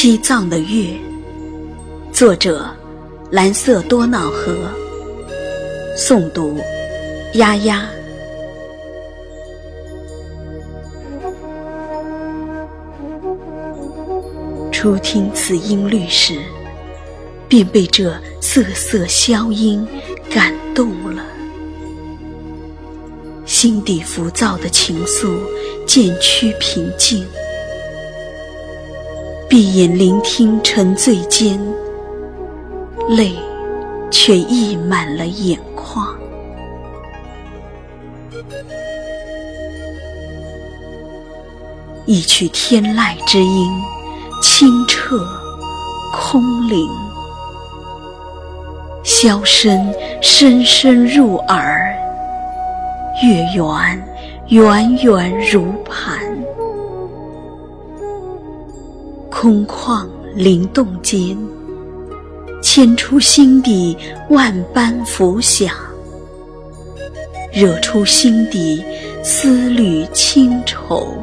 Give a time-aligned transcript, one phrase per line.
[0.00, 0.94] 西藏的月，
[2.12, 2.64] 作者：
[3.32, 4.56] 蓝色多瑙河，
[5.96, 6.56] 诵读：
[7.34, 7.84] 丫丫。
[14.70, 16.38] 初听此音律时，
[17.48, 19.84] 便被这瑟瑟箫音
[20.30, 21.24] 感动了，
[23.44, 25.36] 心底浮躁的情愫
[25.88, 27.26] 渐趋平静。
[29.58, 31.58] 闭眼聆听，沉醉间，
[33.08, 33.34] 泪
[34.08, 36.16] 却溢满了眼眶。
[42.06, 43.68] 一曲天籁之音，
[44.40, 45.26] 清澈
[46.14, 46.88] 空灵，
[49.02, 51.92] 箫声深深入耳，
[53.24, 54.04] 月圆
[54.50, 56.17] 圆圆如盘。
[59.40, 61.38] 空旷灵动间，
[62.60, 63.96] 牵出心底
[64.30, 65.72] 万般浮想，
[67.52, 68.84] 惹出心底
[69.22, 71.16] 思虑清愁。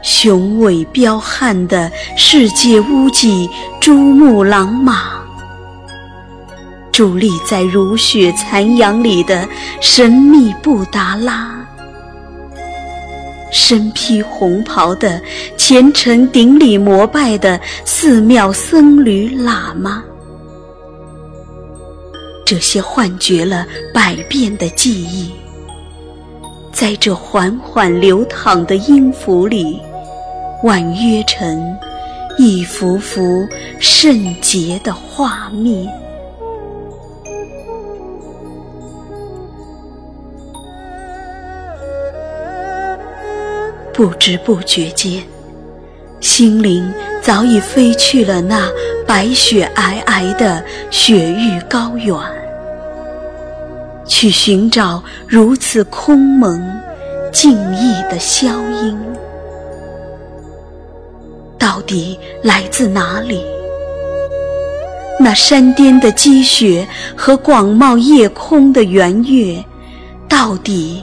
[0.00, 5.20] 雄伟彪悍的世界屋脊珠穆朗玛，
[6.92, 9.48] 伫立在如雪残阳里的
[9.80, 11.57] 神秘布达拉。
[13.50, 15.20] 身披红袍的
[15.56, 20.04] 虔诚顶礼膜拜的寺庙僧侣喇嘛，
[22.44, 25.30] 这些幻觉了百遍的记忆，
[26.72, 29.80] 在这缓缓流淌的音符里，
[30.62, 31.76] 婉约成
[32.38, 33.46] 一幅幅
[33.78, 35.88] 圣洁的画面。
[43.98, 45.20] 不知不觉间，
[46.20, 46.88] 心灵
[47.20, 48.70] 早已飞去了那
[49.04, 52.16] 白雪皑皑的雪域高原，
[54.06, 56.64] 去寻找如此空蒙、
[57.32, 58.96] 静谧的箫音，
[61.58, 63.44] 到底来自哪里？
[65.18, 66.86] 那山巅的积雪
[67.16, 69.60] 和广袤夜空的圆月，
[70.28, 71.02] 到底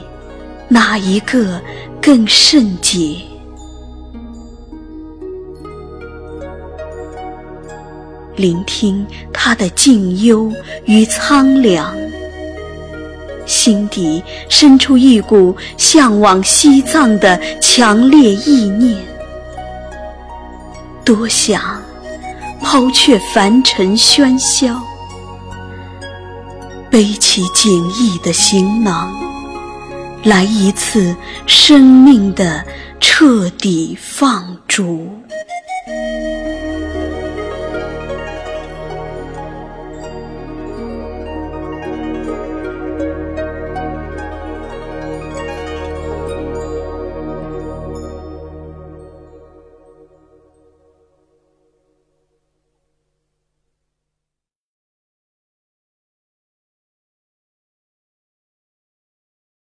[0.66, 1.60] 哪一个？
[2.06, 3.16] 更圣洁。
[8.36, 10.48] 聆听他的静幽
[10.84, 11.92] 与苍凉，
[13.44, 19.04] 心底生出一股向往西藏的强烈意念。
[21.04, 21.82] 多想
[22.62, 24.80] 抛却凡尘喧嚣，
[26.88, 29.25] 背起简易的行囊。
[30.26, 31.14] 来一次
[31.46, 32.66] 生命的
[32.98, 35.08] 彻底放逐。